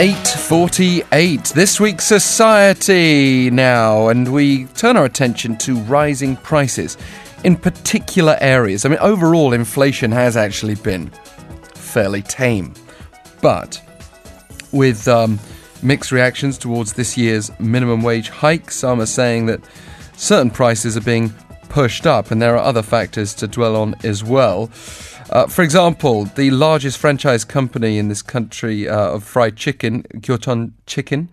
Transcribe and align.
848. 0.00 1.42
This 1.56 1.80
week's 1.80 2.04
society 2.04 3.50
now, 3.50 4.06
and 4.06 4.32
we 4.32 4.66
turn 4.66 4.96
our 4.96 5.04
attention 5.04 5.58
to 5.58 5.74
rising 5.74 6.36
prices 6.36 6.96
in 7.42 7.56
particular 7.56 8.38
areas. 8.40 8.84
I 8.84 8.90
mean, 8.90 9.00
overall, 9.00 9.52
inflation 9.52 10.12
has 10.12 10.36
actually 10.36 10.76
been 10.76 11.08
fairly 11.74 12.22
tame, 12.22 12.74
but 13.42 13.82
with 14.70 15.08
um, 15.08 15.40
mixed 15.82 16.12
reactions 16.12 16.58
towards 16.58 16.92
this 16.92 17.18
year's 17.18 17.50
minimum 17.58 18.02
wage 18.02 18.28
hike, 18.28 18.70
some 18.70 19.00
are 19.00 19.06
saying 19.06 19.46
that 19.46 19.60
certain 20.16 20.52
prices 20.52 20.96
are 20.96 21.00
being 21.00 21.30
pushed 21.70 22.06
up, 22.06 22.30
and 22.30 22.40
there 22.40 22.54
are 22.54 22.62
other 22.62 22.82
factors 22.82 23.34
to 23.34 23.48
dwell 23.48 23.74
on 23.74 23.96
as 24.04 24.22
well. 24.22 24.70
Uh, 25.30 25.46
for 25.46 25.62
example, 25.62 26.24
the 26.24 26.50
largest 26.50 26.98
franchise 26.98 27.44
company 27.44 27.98
in 27.98 28.08
this 28.08 28.22
country 28.22 28.88
uh, 28.88 29.10
of 29.10 29.24
fried 29.24 29.56
chicken, 29.56 30.02
Gyochon 30.14 30.72
Chicken, 30.86 31.28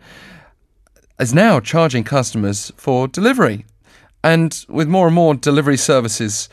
is 1.20 1.34
now 1.34 1.60
charging 1.60 2.04
customers 2.04 2.72
for 2.76 3.08
delivery. 3.08 3.66
And 4.24 4.66
with 4.68 4.88
more 4.88 5.08
and 5.08 5.16
more 5.16 5.34
delivery 5.36 5.78
services 5.78 6.50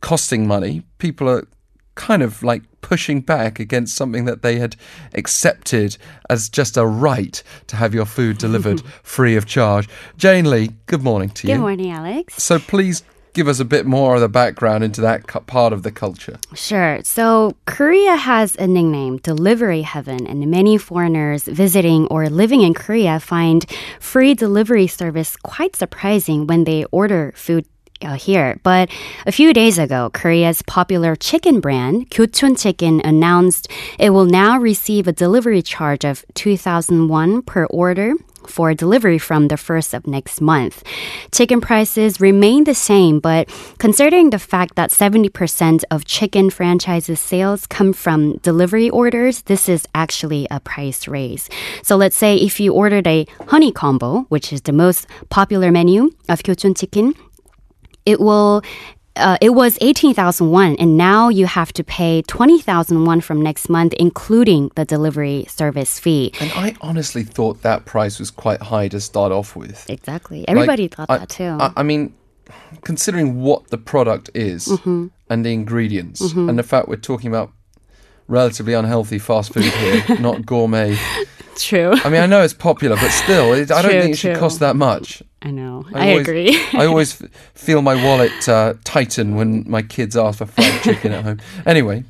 costing 0.00 0.46
money, 0.46 0.82
people 0.98 1.28
are 1.28 1.46
kind 1.94 2.22
of 2.22 2.42
like 2.42 2.62
pushing 2.80 3.20
back 3.20 3.60
against 3.60 3.94
something 3.94 4.24
that 4.24 4.42
they 4.42 4.58
had 4.58 4.74
accepted 5.14 5.96
as 6.28 6.48
just 6.48 6.76
a 6.76 6.86
right 6.86 7.42
to 7.66 7.76
have 7.76 7.94
your 7.94 8.06
food 8.06 8.38
delivered 8.38 8.82
free 9.02 9.36
of 9.36 9.46
charge. 9.46 9.88
Jane 10.16 10.48
Lee, 10.48 10.70
good 10.86 11.02
morning 11.02 11.28
to 11.30 11.46
you. 11.46 11.54
Good 11.54 11.60
morning, 11.60 11.90
Alex. 11.92 12.42
So 12.42 12.58
please 12.58 13.02
give 13.32 13.48
us 13.48 13.60
a 13.60 13.64
bit 13.64 13.86
more 13.86 14.14
of 14.14 14.20
the 14.20 14.28
background 14.28 14.84
into 14.84 15.00
that 15.00 15.26
part 15.46 15.72
of 15.72 15.82
the 15.82 15.90
culture. 15.90 16.38
Sure. 16.54 17.00
So, 17.04 17.56
Korea 17.66 18.16
has 18.16 18.56
a 18.56 18.66
nickname, 18.66 19.18
Delivery 19.18 19.82
Heaven, 19.82 20.26
and 20.26 20.50
many 20.50 20.78
foreigners 20.78 21.44
visiting 21.44 22.06
or 22.08 22.28
living 22.28 22.62
in 22.62 22.74
Korea 22.74 23.20
find 23.20 23.64
free 24.00 24.34
delivery 24.34 24.86
service 24.86 25.36
quite 25.36 25.76
surprising 25.76 26.46
when 26.46 26.64
they 26.64 26.84
order 26.90 27.32
food 27.36 27.66
uh, 28.02 28.14
here. 28.14 28.58
But 28.62 28.90
a 29.26 29.32
few 29.32 29.52
days 29.52 29.78
ago, 29.78 30.10
Korea's 30.12 30.62
popular 30.62 31.14
chicken 31.16 31.60
brand, 31.60 32.10
Gyochon 32.10 32.60
Chicken, 32.60 33.00
announced 33.04 33.68
it 33.98 34.10
will 34.10 34.24
now 34.24 34.58
receive 34.58 35.06
a 35.06 35.12
delivery 35.12 35.62
charge 35.62 36.04
of 36.04 36.24
2,000 36.34 37.08
won 37.08 37.42
per 37.42 37.66
order 37.66 38.14
for 38.46 38.74
delivery 38.74 39.18
from 39.18 39.48
the 39.48 39.56
first 39.56 39.94
of 39.94 40.06
next 40.06 40.40
month. 40.40 40.82
Chicken 41.32 41.60
prices 41.60 42.20
remain 42.20 42.64
the 42.64 42.74
same, 42.74 43.20
but 43.20 43.48
considering 43.78 44.30
the 44.30 44.38
fact 44.38 44.76
that 44.76 44.90
70% 44.90 45.84
of 45.90 46.04
chicken 46.04 46.50
franchises 46.50 47.20
sales 47.20 47.66
come 47.66 47.92
from 47.92 48.36
delivery 48.38 48.90
orders, 48.90 49.42
this 49.42 49.68
is 49.68 49.86
actually 49.94 50.46
a 50.50 50.60
price 50.60 51.08
raise. 51.08 51.48
So 51.82 51.96
let's 51.96 52.16
say 52.16 52.36
if 52.36 52.60
you 52.60 52.72
ordered 52.72 53.06
a 53.06 53.26
honey 53.48 53.72
combo, 53.72 54.22
which 54.28 54.52
is 54.52 54.62
the 54.62 54.72
most 54.72 55.06
popular 55.28 55.70
menu 55.70 56.10
of 56.28 56.42
Gyochon 56.42 56.76
Chicken, 56.78 57.14
it 58.06 58.20
will 58.20 58.62
uh, 59.20 59.36
it 59.40 59.50
was 59.50 59.78
18,000 59.80 60.50
won, 60.50 60.76
and 60.76 60.96
now 60.96 61.28
you 61.28 61.46
have 61.46 61.72
to 61.74 61.84
pay 61.84 62.22
20,000 62.22 63.04
won 63.04 63.20
from 63.20 63.40
next 63.40 63.68
month, 63.68 63.92
including 63.94 64.70
the 64.74 64.84
delivery 64.84 65.44
service 65.48 65.98
fee. 66.00 66.32
And 66.40 66.50
I 66.54 66.74
honestly 66.80 67.22
thought 67.22 67.62
that 67.62 67.84
price 67.84 68.18
was 68.18 68.30
quite 68.30 68.62
high 68.62 68.88
to 68.88 69.00
start 69.00 69.30
off 69.32 69.54
with. 69.54 69.88
Exactly. 69.88 70.46
Everybody 70.48 70.84
Like, 70.84 70.94
thought 70.94 71.10
I- 71.10 71.18
that 71.18 71.28
too. 71.28 71.56
I, 71.60 71.72
I 71.76 71.82
mean, 71.82 72.14
considering 72.82 73.40
what 73.40 73.68
the 73.70 73.78
product 73.78 74.30
is 74.34 74.66
Mm-hmm. 74.66 75.06
and 75.28 75.44
the 75.44 75.52
ingredients, 75.52 76.20
and 76.32 76.58
the 76.58 76.62
fact 76.64 76.88
we're 76.88 76.96
talking 76.96 77.28
about 77.28 77.52
relatively 78.28 78.74
unhealthy 78.74 79.18
fast 79.18 79.52
food 79.52 79.64
here, 79.64 80.18
not 80.20 80.46
gourmet. 80.46 80.96
True. 81.56 81.92
I 82.04 82.08
mean, 82.08 82.20
I 82.22 82.26
know 82.26 82.42
it's 82.42 82.54
popular, 82.54 82.96
but 82.96 83.10
still, 83.10 83.52
it, 83.52 83.70
I 83.70 83.82
don't 83.82 83.90
True, 83.90 84.00
think 84.02 84.14
it 84.14 84.18
should 84.18 84.36
cost 84.36 84.60
that 84.60 84.76
much. 84.76 85.22
I 85.42 85.50
know. 85.50 85.86
I 85.94 86.08
I, 86.08 86.10
always- 86.10 86.28
agree. 86.28 86.60
I 86.74 86.86
always 86.90 87.22
feel 87.54 87.80
my 87.82 87.94
wallet 88.04 88.46
uh, 88.48 88.74
tighten 88.84 89.36
when 89.36 89.64
my 89.68 89.80
kids 89.82 90.16
ask 90.16 90.38
for 90.38 90.46
fried 90.46 90.82
chicken 90.82 91.12
at 91.12 91.24
home. 91.24 91.40
Anyway, 91.64 92.04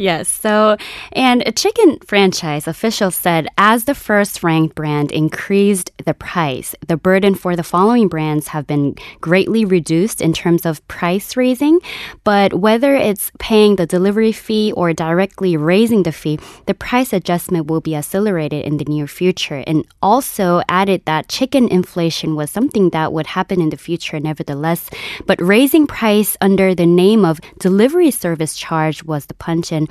yes. 0.00 0.28
So, 0.28 0.76
and 1.12 1.42
a 1.46 1.52
chicken 1.52 1.98
franchise 2.00 2.66
official 2.66 3.10
said 3.10 3.48
as 3.58 3.84
the 3.84 3.94
first 3.94 4.42
ranked 4.42 4.74
brand 4.74 5.12
increased 5.12 5.90
the 6.04 6.14
price, 6.14 6.74
the 6.86 6.96
burden 6.96 7.34
for 7.34 7.54
the 7.54 7.62
following 7.62 8.08
brands 8.08 8.48
have 8.48 8.66
been 8.66 8.96
greatly 9.20 9.64
reduced 9.64 10.20
in 10.20 10.32
terms 10.32 10.64
of 10.64 10.86
price 10.88 11.36
raising. 11.36 11.80
But 12.24 12.54
whether 12.54 12.94
it's 12.94 13.30
paying 13.38 13.76
the 13.76 13.86
delivery 13.86 14.32
fee 14.32 14.72
or 14.72 14.92
directly 14.92 15.56
raising 15.56 16.02
the 16.02 16.12
fee, 16.12 16.38
the 16.66 16.74
price 16.74 17.12
adjustment 17.12 17.66
will 17.66 17.80
be 17.80 17.94
accelerated 17.94 18.64
in 18.64 18.78
the 18.78 18.84
near 18.84 19.06
future. 19.06 19.62
And 19.66 19.86
also 20.02 20.62
added 20.68 21.04
that 21.04 21.28
chicken 21.28 21.68
inflation 21.68 22.36
was 22.36 22.50
something 22.50 22.90
that 22.90 23.12
would 23.12 23.26
happen 23.26 23.60
in 23.60 23.70
the 23.70 23.76
future, 23.76 24.18
nevertheless. 24.18 24.88
But 25.26 25.40
raising 25.40 25.86
price 25.86 26.36
under 26.40 26.74
the 26.74 26.86
name 26.86 27.24
of 27.24 27.40
delivery 27.58 28.10
service 28.10 28.56
charge 28.56 29.04
was 29.04 29.26
the 29.26 29.34
punch 29.34 29.72
and 29.72 29.89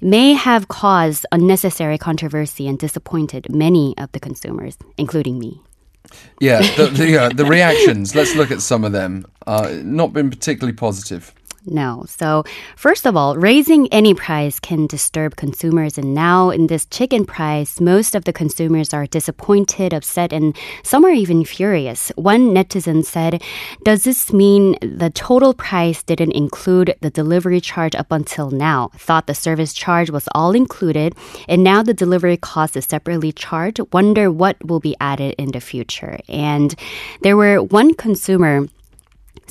may 0.00 0.32
have 0.32 0.68
caused 0.68 1.26
unnecessary 1.32 1.98
controversy 1.98 2.68
and 2.68 2.78
disappointed 2.78 3.52
many 3.52 3.96
of 3.98 4.12
the 4.12 4.20
consumers, 4.20 4.78
including 4.96 5.38
me. 5.38 5.60
yeah, 6.40 6.60
the, 6.76 6.86
the, 6.86 7.18
uh, 7.18 7.28
the 7.30 7.44
reactions, 7.44 8.14
let's 8.14 8.34
look 8.34 8.50
at 8.50 8.62
some 8.62 8.84
of 8.84 8.92
them. 8.92 9.26
Uh, 9.46 9.80
not 9.82 10.12
been 10.12 10.30
particularly 10.30 10.74
positive. 10.74 11.34
No. 11.70 12.04
So, 12.08 12.44
first 12.76 13.06
of 13.06 13.16
all, 13.16 13.36
raising 13.36 13.88
any 13.92 14.14
price 14.14 14.58
can 14.58 14.86
disturb 14.86 15.36
consumers. 15.36 15.98
And 15.98 16.14
now, 16.14 16.50
in 16.50 16.66
this 16.66 16.86
chicken 16.86 17.24
price, 17.24 17.80
most 17.80 18.14
of 18.14 18.24
the 18.24 18.32
consumers 18.32 18.94
are 18.94 19.06
disappointed, 19.06 19.92
upset, 19.92 20.32
and 20.32 20.56
some 20.82 21.04
are 21.04 21.10
even 21.10 21.44
furious. 21.44 22.10
One 22.16 22.54
netizen 22.54 23.04
said, 23.04 23.42
Does 23.84 24.04
this 24.04 24.32
mean 24.32 24.76
the 24.80 25.10
total 25.10 25.54
price 25.54 26.02
didn't 26.02 26.32
include 26.32 26.96
the 27.00 27.10
delivery 27.10 27.60
charge 27.60 27.94
up 27.94 28.10
until 28.10 28.50
now? 28.50 28.90
Thought 28.96 29.26
the 29.26 29.34
service 29.34 29.72
charge 29.72 30.10
was 30.10 30.28
all 30.34 30.52
included, 30.52 31.14
and 31.48 31.62
now 31.62 31.82
the 31.82 31.94
delivery 31.94 32.36
cost 32.36 32.76
is 32.76 32.86
separately 32.86 33.32
charged. 33.32 33.80
Wonder 33.92 34.30
what 34.30 34.56
will 34.64 34.80
be 34.80 34.96
added 35.00 35.34
in 35.38 35.52
the 35.52 35.60
future. 35.60 36.18
And 36.28 36.74
there 37.22 37.36
were 37.36 37.62
one 37.62 37.94
consumer 37.94 38.68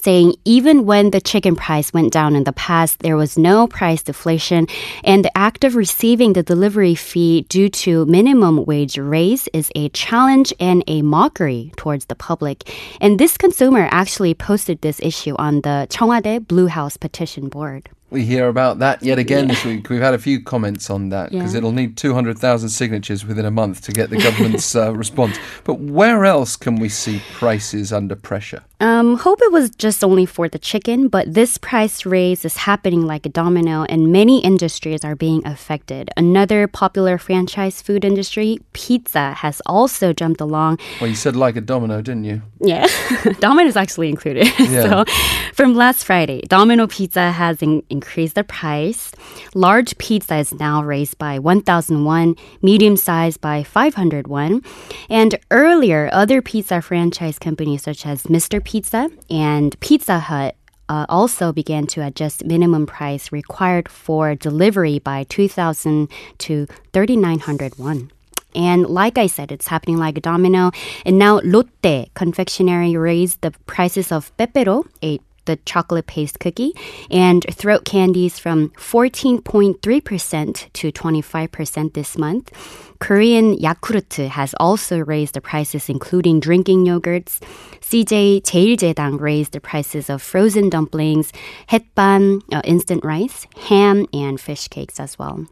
saying 0.04 0.36
even 0.46 0.86
when 0.86 1.12
the 1.12 1.22
chicken 1.22 1.56
price 1.56 1.94
went 1.94 2.14
down 2.14 2.36
in 2.36 2.44
the 2.44 2.54
past, 2.54 3.00
there 3.00 3.18
was 3.18 3.38
no 3.38 3.68
price 3.68 4.04
deflation, 4.04 4.68
and 5.04 5.24
the 5.24 5.38
act 5.38 5.64
of 5.64 5.76
receiving 5.76 6.34
the 6.34 6.44
delivery 6.44 6.96
fee 6.96 7.46
due 7.50 7.70
to 7.70 8.06
minimum 8.06 8.66
wage 8.66 8.98
raise 8.98 9.48
is 9.54 9.72
a 9.76 9.90
challenge 9.90 10.54
and 10.60 10.84
a 10.88 11.02
mockery 11.02 11.72
towards 11.78 12.06
the 12.06 12.16
public. 12.16 12.74
And 13.02 13.20
this 13.20 13.38
consumer 13.38 13.88
actually 13.92 14.34
posted 14.34 14.82
this 14.82 15.00
issue 15.02 15.36
on 15.38 15.62
the 15.62 15.88
Cheongwadae 15.90 16.48
Blue 16.48 16.68
House 16.68 16.98
petition 16.98 17.50
board. 17.50 17.90
We 18.10 18.24
hear 18.24 18.48
about 18.48 18.80
that 18.80 19.04
yet 19.04 19.20
again 19.20 19.50
this 19.50 19.66
week. 19.66 19.90
We've 19.90 20.00
had 20.02 20.14
a 20.14 20.18
few 20.18 20.42
comments 20.42 20.90
on 20.90 21.10
that 21.10 21.30
because 21.32 21.52
Yeah. 21.54 21.58
it'll 21.58 21.74
need 21.74 21.98
200,000 21.98 22.70
signatures 22.70 23.26
within 23.26 23.44
a 23.46 23.52
month 23.52 23.82
to 23.82 23.92
get 23.92 24.10
the 24.10 24.16
government's 24.18 24.74
uh, 24.78 24.94
response. 25.04 25.38
But 25.66 25.82
where 25.82 26.24
else 26.24 26.56
can 26.56 26.78
we 26.78 26.88
see 26.88 27.22
prices 27.34 27.92
under 27.92 28.16
pressure? 28.16 28.64
Um, 28.80 29.18
hope 29.18 29.40
it 29.42 29.52
was 29.52 29.72
just 29.72 30.04
only 30.04 30.26
for 30.28 30.48
the 30.48 30.60
chicken, 30.60 31.08
but 31.10 31.34
this 31.34 31.58
price 31.58 32.06
raise 32.06 32.46
is 32.46 32.58
happening 32.58 33.08
like 33.08 33.26
a 33.26 33.30
domino, 33.30 33.84
and 33.90 34.12
many 34.12 34.40
industries 34.40 35.04
are 35.04 35.16
being 35.16 35.46
affected. 35.48 36.10
Another 36.16 36.68
popular 36.68 37.18
franchise 37.18 37.82
food 37.82 38.06
industry, 38.06 38.60
pizza, 38.74 39.34
has 39.34 39.62
also 39.66 40.14
jumped 40.14 40.40
along. 40.42 40.78
Well, 41.02 41.10
you 41.10 41.16
said 41.16 41.36
like 41.36 41.56
a 41.58 41.62
domino, 41.62 42.02
didn't 42.04 42.26
you? 42.26 42.44
Yeah, 42.62 42.86
Domino 43.40 43.68
is 43.68 43.76
actually 43.76 44.10
included. 44.10 44.48
Yeah. 44.60 45.04
so, 45.04 45.06
from 45.54 45.74
last 45.74 46.04
Friday, 46.06 46.42
Domino 46.48 46.86
Pizza 46.88 47.32
has 47.32 47.64
in- 47.64 47.82
increased 47.98 48.36
the 48.36 48.44
price. 48.44 49.12
Large 49.56 49.98
pizza 49.98 50.36
is 50.38 50.54
now 50.54 50.84
raised 50.84 51.18
by 51.18 51.40
1,001, 51.40 52.36
medium 52.62 52.96
size 52.96 53.38
by 53.38 53.64
501. 53.64 54.62
And 55.10 55.32
earlier, 55.50 56.10
other 56.14 56.42
pizza 56.42 56.82
franchise 56.82 57.40
companies 57.40 57.84
such 57.84 58.06
as 58.06 58.24
Mr. 58.36 58.64
Pizza 58.64 59.10
and 59.30 59.70
Pizza 59.80 60.20
Hut 60.30 60.56
uh, 60.90 61.06
also 61.10 61.52
began 61.52 61.86
to 61.88 62.06
adjust 62.06 62.46
minimum 62.46 62.86
price 62.86 63.32
required 63.32 63.90
for 63.90 64.36
delivery 64.36 65.00
by 65.00 65.26
2,000 65.26 66.08
to 66.38 66.68
3,900 66.94 67.78
won. 67.78 68.12
And 68.56 68.88
like 68.88 69.18
I 69.18 69.28
said, 69.28 69.52
it's 69.52 69.68
happening 69.68 69.98
like 69.98 70.18
a 70.18 70.22
domino. 70.22 70.72
And 71.06 71.20
now 71.20 71.42
Lotte 71.44 72.10
Confectionery 72.14 72.96
raised 72.96 73.42
the 73.42 73.52
prices 73.66 74.12
of 74.12 74.36
Pepero, 74.38 74.86
a 75.04 75.20
the 75.47 75.57
chocolate 75.65 76.07
paste 76.07 76.39
cookie, 76.39 76.73
and 77.11 77.45
throat 77.51 77.85
candies 77.85 78.39
from 78.39 78.71
14.3% 78.71 80.73
to 80.73 80.93
25% 80.93 81.95
this 81.95 82.17
month. 82.17 82.53
Korean 83.01 83.57
Yakult 83.57 84.29
has 84.29 84.55
also 84.61 84.99
raised 84.99 85.35
the 85.35 85.41
prices, 85.41 85.89
including 85.89 86.39
drinking 86.39 86.87
yogurts. 86.87 87.41
CJ 87.81 88.43
제일제당 88.43 89.21
raised 89.21 89.53
the 89.53 89.61
prices 89.61 90.09
of 90.09 90.23
frozen 90.23 90.71
dumplings, 90.71 91.33
hetban, 91.69 92.41
uh, 92.53 92.63
instant 92.65 93.05
rice, 93.05 93.49
ham, 93.69 94.07
and 94.13 94.41
fish 94.41 94.69
cakes 94.69 95.01
as 95.01 95.19
well. 95.19 95.47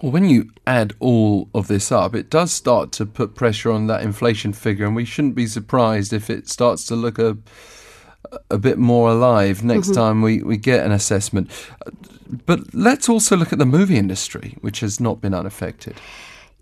Well, 0.00 0.12
when 0.12 0.28
you 0.28 0.50
add 0.64 0.94
all 1.00 1.48
of 1.52 1.66
this 1.66 1.90
up, 1.90 2.14
it 2.14 2.30
does 2.30 2.52
start 2.52 2.92
to 2.92 3.04
put 3.04 3.34
pressure 3.34 3.72
on 3.72 3.88
that 3.88 4.02
inflation 4.02 4.52
figure, 4.52 4.86
and 4.86 4.94
we 4.94 5.04
shouldn't 5.04 5.34
be 5.34 5.48
surprised 5.48 6.12
if 6.12 6.30
it 6.30 6.48
starts 6.48 6.86
to 6.86 6.94
look 6.94 7.18
a 7.18 7.36
a 8.49 8.57
bit 8.57 8.77
more 8.77 9.09
alive 9.09 9.63
next 9.63 9.87
mm-hmm. 9.89 9.99
time 9.99 10.21
we, 10.21 10.41
we 10.41 10.57
get 10.57 10.85
an 10.85 10.91
assessment. 10.91 11.49
But 12.45 12.73
let's 12.73 13.09
also 13.09 13.37
look 13.37 13.53
at 13.53 13.59
the 13.59 13.65
movie 13.65 13.97
industry, 13.97 14.57
which 14.61 14.79
has 14.79 14.99
not 14.99 15.21
been 15.21 15.33
unaffected. 15.33 15.95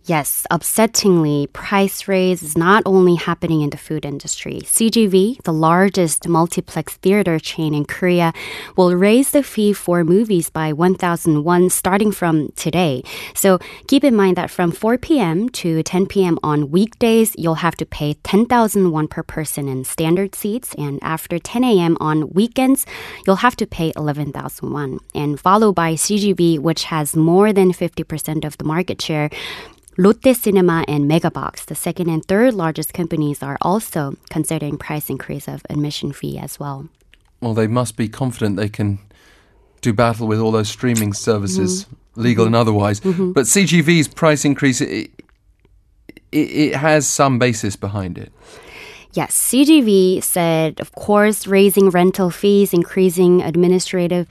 Yes, 0.05 0.47
upsettingly, 0.49 1.53
price 1.53 2.07
raise 2.07 2.41
is 2.41 2.57
not 2.57 2.81
only 2.87 3.13
happening 3.13 3.61
in 3.61 3.69
the 3.69 3.77
food 3.77 4.03
industry. 4.03 4.61
CGV, 4.63 5.43
the 5.43 5.53
largest 5.53 6.27
multiplex 6.27 6.95
theater 6.95 7.37
chain 7.37 7.75
in 7.75 7.85
Korea, 7.85 8.33
will 8.75 8.95
raise 8.95 9.29
the 9.29 9.43
fee 9.43 9.73
for 9.73 10.03
movies 10.03 10.49
by 10.49 10.73
1,001 10.73 11.69
starting 11.69 12.11
from 12.11 12.51
today. 12.55 13.03
So 13.35 13.59
keep 13.85 14.03
in 14.03 14.15
mind 14.15 14.37
that 14.37 14.49
from 14.49 14.71
4 14.71 14.97
p.m. 14.97 15.49
to 15.49 15.83
10 15.83 16.07
p.m. 16.07 16.39
on 16.41 16.71
weekdays, 16.71 17.35
you'll 17.37 17.61
have 17.61 17.75
to 17.75 17.85
pay 17.85 18.15
10,001 18.23 19.07
per 19.07 19.21
person 19.21 19.67
in 19.67 19.83
standard 19.83 20.33
seats, 20.33 20.73
and 20.79 20.97
after 21.03 21.37
10 21.37 21.63
a.m. 21.63 21.95
on 21.99 22.31
weekends, 22.31 22.87
you'll 23.27 23.45
have 23.45 23.55
to 23.57 23.67
pay 23.67 23.93
11,001. 23.95 24.99
And 25.13 25.39
followed 25.39 25.75
by 25.75 25.93
CGV, 25.93 26.57
which 26.57 26.85
has 26.85 27.15
more 27.15 27.53
than 27.53 27.71
50% 27.71 28.45
of 28.45 28.57
the 28.57 28.63
market 28.63 28.99
share. 28.99 29.29
Lotte 30.01 30.35
Cinema 30.35 30.83
and 30.87 31.07
Megabox, 31.07 31.65
the 31.67 31.75
second 31.75 32.09
and 32.09 32.25
third 32.25 32.55
largest 32.55 32.91
companies, 32.91 33.43
are 33.43 33.59
also 33.61 34.15
considering 34.31 34.75
price 34.75 35.11
increase 35.11 35.47
of 35.47 35.61
admission 35.69 36.11
fee 36.11 36.39
as 36.39 36.59
well. 36.59 36.89
Well, 37.39 37.53
they 37.53 37.67
must 37.67 37.97
be 37.97 38.09
confident 38.09 38.57
they 38.57 38.67
can 38.67 38.97
do 39.81 39.93
battle 39.93 40.25
with 40.25 40.39
all 40.39 40.51
those 40.51 40.69
streaming 40.69 41.13
services, 41.13 41.85
mm-hmm. 41.85 42.21
legal 42.21 42.45
mm-hmm. 42.45 42.55
and 42.55 42.55
otherwise. 42.55 42.99
Mm-hmm. 43.01 43.33
But 43.33 43.45
CGV's 43.45 44.07
price 44.07 44.43
increase, 44.43 44.81
it, 44.81 45.11
it, 46.31 46.49
it 46.49 46.75
has 46.75 47.07
some 47.07 47.37
basis 47.37 47.75
behind 47.75 48.17
it. 48.17 48.33
Yes, 49.13 49.35
CGV 49.37 50.23
said, 50.23 50.79
of 50.79 50.93
course, 50.93 51.45
raising 51.45 51.91
rental 51.91 52.31
fees, 52.31 52.73
increasing 52.73 53.43
administrative 53.43 54.25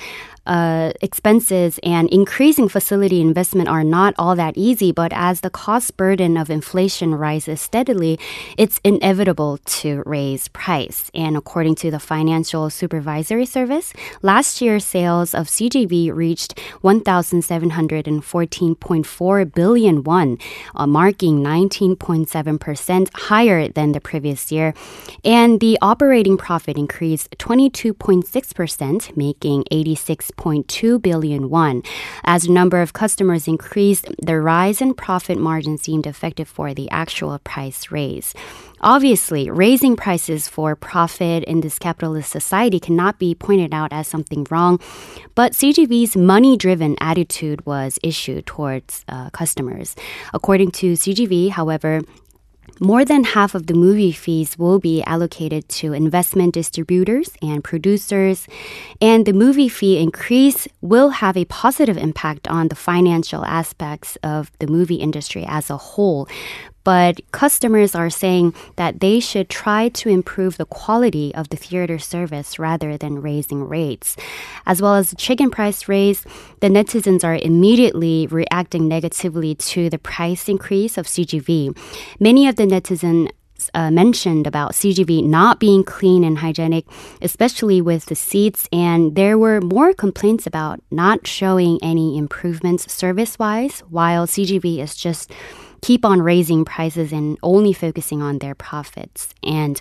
uh, 0.50 0.92
expenses 1.00 1.80
and 1.84 2.10
increasing 2.10 2.68
facility 2.68 3.20
investment 3.20 3.68
are 3.68 3.84
not 3.84 4.14
all 4.18 4.34
that 4.34 4.56
easy, 4.56 4.90
but 4.90 5.12
as 5.14 5.42
the 5.42 5.50
cost 5.50 5.96
burden 5.96 6.36
of 6.36 6.50
inflation 6.50 7.14
rises 7.14 7.60
steadily, 7.60 8.18
it's 8.58 8.80
inevitable 8.82 9.58
to 9.58 10.02
raise 10.04 10.48
price. 10.48 11.08
And 11.14 11.36
according 11.36 11.76
to 11.76 11.92
the 11.92 12.00
Financial 12.00 12.68
Supervisory 12.68 13.46
Service, 13.46 13.92
last 14.22 14.60
year's 14.60 14.84
sales 14.84 15.34
of 15.34 15.46
CGV 15.46 16.12
reached 16.12 16.58
1,714.4 16.82 19.54
billion 19.54 20.02
won, 20.02 20.36
uh, 20.74 20.88
marking 20.88 21.44
19.7% 21.44 23.08
higher 23.14 23.68
than 23.68 23.92
the 23.92 24.00
previous 24.00 24.50
year. 24.50 24.74
And 25.24 25.60
the 25.60 25.78
operating 25.80 26.36
profit 26.36 26.76
increased 26.76 27.38
22.6%, 27.38 29.16
making 29.16 29.62
86 29.70 30.32
6.2 30.40 31.02
billion 31.02 31.50
won. 31.50 31.82
As 32.24 32.44
the 32.44 32.52
number 32.52 32.80
of 32.80 32.92
customers 32.92 33.46
increased, 33.46 34.08
the 34.22 34.40
rise 34.40 34.80
in 34.80 34.94
profit 34.94 35.38
margin 35.38 35.78
seemed 35.78 36.06
effective 36.06 36.48
for 36.48 36.74
the 36.74 36.90
actual 36.90 37.38
price 37.40 37.90
raise. 37.90 38.34
Obviously, 38.80 39.50
raising 39.50 39.94
prices 39.94 40.48
for 40.48 40.74
profit 40.74 41.44
in 41.44 41.60
this 41.60 41.78
capitalist 41.78 42.30
society 42.30 42.80
cannot 42.80 43.18
be 43.18 43.34
pointed 43.34 43.74
out 43.74 43.92
as 43.92 44.08
something 44.08 44.46
wrong, 44.50 44.80
but 45.34 45.52
CGV's 45.52 46.16
money 46.16 46.56
driven 46.56 46.96
attitude 47.00 47.64
was 47.66 47.98
issued 48.02 48.46
towards 48.46 49.04
uh, 49.08 49.28
customers. 49.30 49.94
According 50.32 50.70
to 50.72 50.94
CGV, 50.94 51.50
however, 51.50 52.00
more 52.80 53.04
than 53.04 53.24
half 53.24 53.54
of 53.54 53.66
the 53.66 53.74
movie 53.74 54.10
fees 54.10 54.58
will 54.58 54.78
be 54.78 55.02
allocated 55.04 55.68
to 55.68 55.92
investment 55.92 56.54
distributors 56.54 57.30
and 57.42 57.62
producers, 57.62 58.48
and 59.00 59.26
the 59.26 59.34
movie 59.34 59.68
fee 59.68 59.98
increase 59.98 60.66
will 60.80 61.10
have 61.10 61.36
a 61.36 61.44
positive 61.44 61.98
impact 61.98 62.48
on 62.48 62.68
the 62.68 62.74
financial 62.74 63.44
aspects 63.44 64.16
of 64.22 64.50
the 64.60 64.66
movie 64.66 64.96
industry 64.96 65.44
as 65.46 65.68
a 65.68 65.76
whole 65.76 66.26
but 66.84 67.20
customers 67.32 67.94
are 67.94 68.10
saying 68.10 68.54
that 68.76 69.00
they 69.00 69.20
should 69.20 69.48
try 69.48 69.88
to 69.90 70.08
improve 70.08 70.56
the 70.56 70.64
quality 70.64 71.34
of 71.34 71.48
the 71.50 71.56
theater 71.56 71.98
service 71.98 72.58
rather 72.58 72.96
than 72.96 73.22
raising 73.22 73.68
rates. 73.68 74.16
As 74.66 74.80
well 74.80 74.94
as 74.94 75.10
the 75.10 75.16
chicken 75.16 75.50
price 75.50 75.88
raise, 75.88 76.24
the 76.60 76.68
netizens 76.68 77.24
are 77.24 77.36
immediately 77.36 78.26
reacting 78.26 78.88
negatively 78.88 79.54
to 79.54 79.90
the 79.90 79.98
price 79.98 80.48
increase 80.48 80.96
of 80.96 81.06
CGV. 81.06 81.76
Many 82.18 82.48
of 82.48 82.56
the 82.56 82.64
netizens 82.64 83.30
uh, 83.74 83.90
mentioned 83.90 84.46
about 84.46 84.72
CGV 84.72 85.24
not 85.24 85.60
being 85.60 85.84
clean 85.84 86.24
and 86.24 86.38
hygienic, 86.38 86.86
especially 87.20 87.80
with 87.80 88.06
the 88.06 88.14
seats, 88.14 88.68
and 88.72 89.14
there 89.16 89.38
were 89.38 89.60
more 89.60 89.92
complaints 89.92 90.46
about 90.46 90.80
not 90.90 91.26
showing 91.26 91.78
any 91.82 92.16
improvements 92.16 92.90
service 92.92 93.38
wise, 93.38 93.80
while 93.90 94.26
CGV 94.26 94.78
is 94.78 94.94
just 94.94 95.30
keep 95.82 96.04
on 96.04 96.22
raising 96.22 96.64
prices 96.64 97.12
and 97.12 97.38
only 97.42 97.72
focusing 97.72 98.22
on 98.22 98.38
their 98.38 98.54
profits. 98.54 99.34
And 99.42 99.80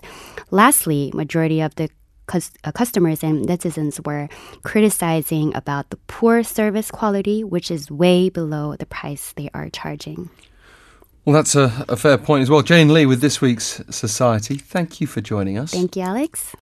lastly, 0.51 1.11
majority 1.13 1.61
of 1.61 1.75
the 1.75 1.89
uh, 2.31 2.71
customers 2.71 3.23
and 3.23 3.47
netizens 3.47 4.05
were 4.05 4.29
criticizing 4.63 5.55
about 5.55 5.89
the 5.89 5.97
poor 6.07 6.43
service 6.43 6.91
quality, 6.91 7.43
which 7.43 7.71
is 7.71 7.89
way 7.89 8.29
below 8.29 8.75
the 8.75 8.85
price 8.85 9.33
they 9.35 9.49
are 9.53 9.69
charging. 9.69 10.29
Well, 11.25 11.33
that's 11.33 11.55
a, 11.55 11.85
a 11.89 11.95
fair 11.95 12.17
point 12.17 12.43
as 12.43 12.49
well. 12.49 12.61
Jane 12.61 12.93
Lee 12.93 13.05
with 13.05 13.21
this 13.21 13.41
week's 13.41 13.81
Society. 13.89 14.57
Thank 14.57 15.01
you 15.01 15.07
for 15.07 15.21
joining 15.21 15.57
us. 15.57 15.71
Thank 15.71 15.95
you, 15.95 16.03
Alex. 16.03 16.55